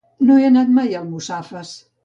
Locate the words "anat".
0.47-0.71